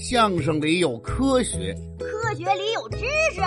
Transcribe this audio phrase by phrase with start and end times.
[0.00, 2.98] 相声里有科学，科学里有知
[3.34, 3.40] 识。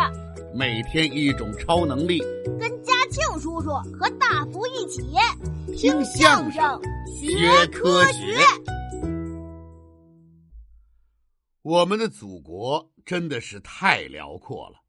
[0.54, 2.20] 每天一种超能力，
[2.60, 5.02] 跟嘉庆叔叔和大福一起
[5.78, 6.62] 听相声
[7.08, 8.38] 学科学。
[11.62, 14.82] 我们的祖国真的是太辽阔了。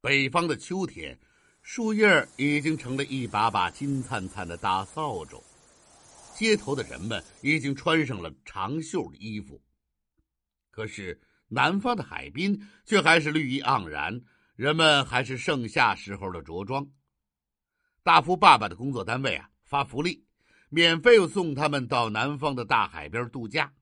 [0.00, 1.18] 北方的秋天，
[1.60, 5.38] 树叶已经成了一把把金灿灿的大扫帚，
[6.34, 9.60] 街头的人们已经穿上了长袖的衣服。
[10.72, 14.22] 可是南方的海滨却还是绿意盎然，
[14.56, 16.90] 人们还是盛夏时候的着装。
[18.02, 20.24] 大福爸爸的工作单位啊发福利，
[20.70, 23.72] 免费送他们到南方的大海边度假。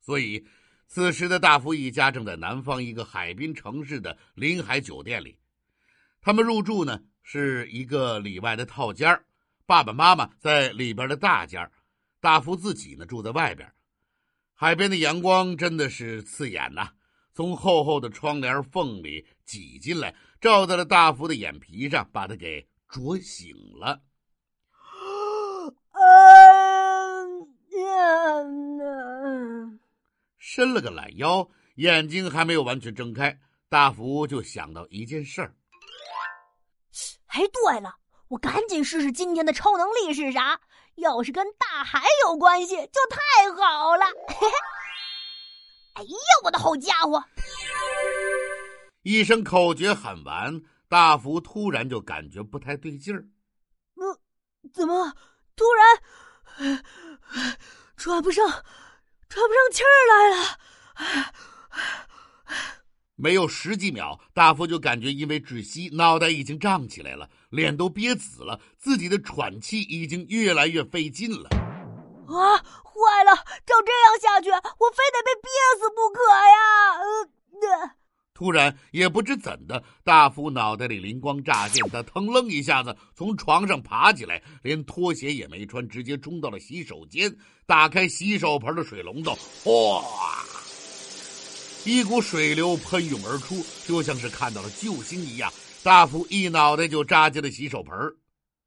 [0.00, 0.46] 所以，
[0.86, 5.38] 此时的大福一家正在南方一个海滨城市的临海酒店里。
[6.20, 9.24] 他们入住呢是一个里外的套间
[9.66, 11.70] 爸爸妈妈在里边的大间
[12.20, 13.72] 大福自己呢住在外边。
[14.64, 16.88] 海边的阳光真的是刺眼呐，
[17.34, 24.00] 从厚厚的窗帘缝里挤进来，照在了大福的眼皮上，把他给灼醒了。
[27.68, 29.78] 嗯，
[30.38, 33.38] 伸了个懒腰，眼睛还没有完全睁开，
[33.68, 35.54] 大福就想到一件事儿。
[37.26, 37.96] 哎，对了，
[38.28, 40.58] 我赶紧试试今天的超能力是啥。
[40.96, 44.04] 要是跟大海有关系，就太好了！
[45.94, 46.08] 哎呀，
[46.44, 47.24] 我的好家伙！
[49.02, 53.26] 一声口诀喊完，大福突然就感觉不太对劲儿。
[53.96, 54.18] 嗯，
[54.72, 55.12] 怎么
[55.54, 56.82] 突然
[57.96, 58.46] 喘不上、
[59.28, 60.58] 喘不上气儿来了？
[63.16, 71.48] 没有十几秒，大夫就感觉因为窒息，脑袋已经胀起来了，脸都憋紫了，自己的喘气已经越来越费劲了。
[72.26, 73.34] 啊，坏了！
[73.64, 77.84] 照这样下去，我非得被憋死不可呀！
[77.84, 77.90] 呃，
[78.32, 87.32] 突然，也不知怎的，大福脑袋里灵光乍现，他腾楞一下子从床上爬起来，连拖鞋也没穿，直接冲到了洗手间，
[87.64, 90.02] 打开洗手盆的水龙头，哗！
[91.86, 95.52] 一股水流喷涌而出，就像是看到了救星一样。
[95.82, 97.94] 大福一脑袋就扎进了洗手盆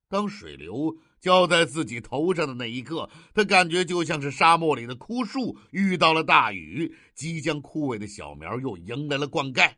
[0.07, 9.71] 当水流浇在自己头上的那一刻，他感觉就像是沙漠里的枯树遇到了大雨，即将枯萎的小苗又迎来了灌溉，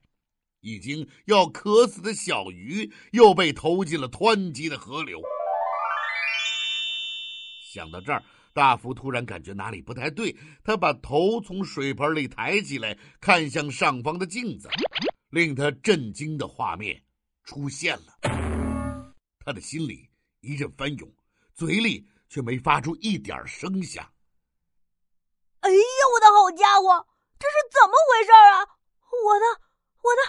[0.60, 5.22] 已经要渴死的小鱼又被投进了湍急的河流。
[7.74, 8.22] 想到这儿。
[8.60, 14.68] 大福突然感觉哪里不太对，他把头从水盆里抬起来，看向上方的镜子，
[15.30, 17.02] 令他震惊的画面
[17.46, 18.20] 出现了。
[19.46, 20.10] 他的心里
[20.42, 21.10] 一阵翻涌，
[21.56, 24.04] 嘴里却没发出一点声响。
[25.62, 25.80] 哎呀，
[26.14, 27.08] 我的好家伙，
[27.40, 28.60] 这是怎么回事啊？
[29.24, 29.46] 我的、
[30.04, 30.22] 我的、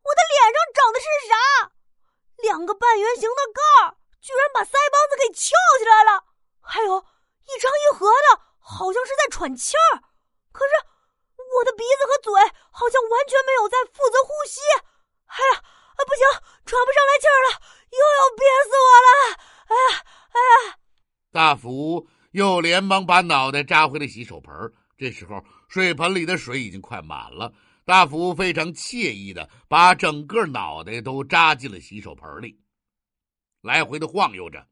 [0.00, 1.36] 我的脸上长的是啥？
[2.44, 6.24] 两个半圆形的盖儿，居然把腮帮子给翘起来了，
[6.62, 7.04] 还有。
[7.48, 10.04] 一张一合的，好像是在喘气儿，
[10.52, 10.72] 可是
[11.56, 12.32] 我的鼻子和嘴
[12.70, 14.60] 好像完全没有在负责呼吸。
[15.26, 16.22] 哎呀，啊不行，
[16.66, 17.60] 喘不上来气儿了，
[17.90, 19.08] 又要憋死我了！
[19.68, 20.38] 哎呀，哎
[20.68, 20.78] 呀！
[21.32, 24.52] 大福又连忙把脑袋扎回了洗手盆。
[24.96, 27.52] 这时候，水盆里的水已经快满了。
[27.84, 32.60] 大福非常惬意的把整个脑袋都扎进了洗手盆里，
[33.62, 34.66] 来回的晃悠着。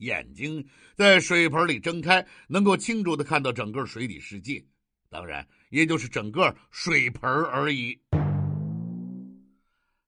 [0.00, 4.64] 眼睛在水盆里睁开，能够清楚的看到整个水底世界，
[5.08, 7.98] 当然也就是整个水盆而已。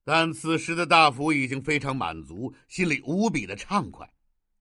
[0.04, 4.10] 但此时的大福已经非常满足，心里无比的畅快。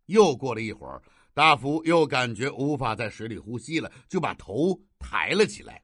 [0.06, 1.02] 又过了一会儿，
[1.34, 5.82] 大福又感觉无法在水里呼吸了，就把头抬了起来。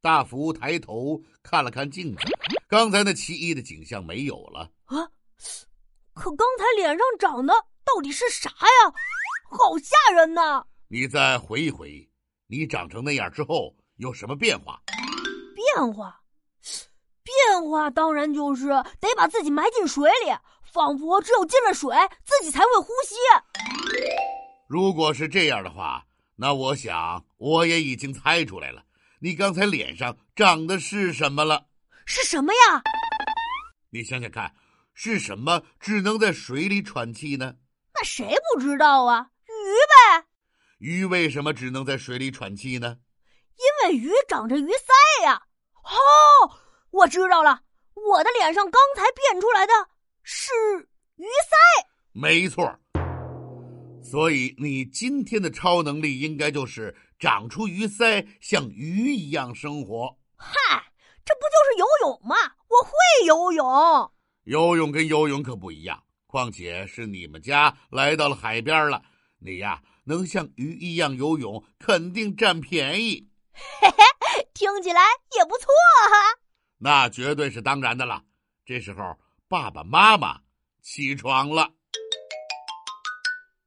[0.00, 2.22] 大福抬头看了看镜子，
[2.68, 4.70] 刚才那奇异的景象没有了。
[4.84, 4.96] 啊！
[6.24, 7.52] 可刚才脸上长的
[7.84, 8.94] 到底是啥呀？
[9.50, 10.64] 好吓人呐！
[10.88, 12.08] 你再回忆回忆，
[12.46, 14.80] 你长成那样之后有什么变化？
[15.54, 16.22] 变化，
[17.22, 18.68] 变化当然就是
[19.00, 20.34] 得把自己埋进水里，
[20.72, 21.94] 仿佛只有进了水，
[22.24, 23.16] 自己才会呼吸。
[24.66, 26.06] 如果是这样的话，
[26.36, 28.82] 那我想我也已经猜出来了，
[29.18, 31.66] 你刚才脸上长的是什么了？
[32.06, 32.82] 是什么呀？
[33.90, 34.54] 你想想看。
[34.94, 37.56] 是什么只能在水里喘气呢？
[37.92, 39.28] 那谁不知道啊？
[39.46, 39.52] 鱼
[40.20, 40.26] 呗。
[40.78, 42.98] 鱼为什么只能在水里喘气呢？
[43.56, 45.42] 因为鱼长着鱼鳃呀。
[45.82, 46.50] 哦，
[46.90, 47.60] 我知道了，
[47.94, 49.72] 我的脸上刚才变出来的
[50.22, 50.52] 是
[51.16, 51.86] 鱼鳃。
[52.12, 52.78] 没错。
[54.02, 60.16] 所以你今天的超能力应该就是长出鱼鳃，像鱼一样生活。
[60.36, 60.52] 嗨，
[61.24, 62.36] 这不就是游泳吗？
[62.68, 64.12] 我会游泳。
[64.44, 69.02] 游泳跟游泳可不一样，况且是你们家来到了海边了，
[69.38, 73.30] 你呀能像鱼一样游泳，肯定占便宜。
[73.52, 75.00] 嘿嘿，听起来
[75.36, 75.66] 也不错
[76.10, 76.38] 哈。
[76.76, 78.22] 那绝对是当然的了。
[78.66, 79.16] 这时候，
[79.48, 80.40] 爸爸妈妈
[80.82, 81.70] 起床了。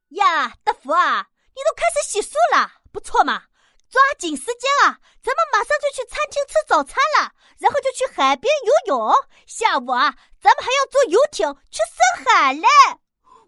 [0.10, 3.46] 呀，大福啊，你都开始洗漱了，不错嘛！
[3.90, 9.14] 抓紧时间啊，咱们马上就去餐厅吃早餐了，然后就去海边游泳。
[9.48, 12.68] 下午啊，咱们还要坐游艇去深海嘞！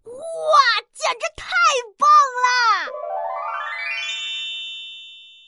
[0.05, 0.55] 哇，
[0.93, 1.45] 简直太
[1.97, 2.07] 棒
[2.41, 2.89] 了！